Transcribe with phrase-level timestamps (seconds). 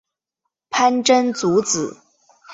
[0.71, 1.95] 潘珍族子。